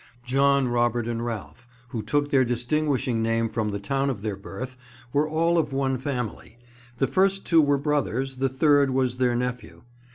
[0.25, 4.75] John, Robert, and Ralph, who took their distinguishing name from the town of their birth,
[5.13, 6.57] were all of one family;
[6.97, 9.83] the first two were brothers, the third was their nephew.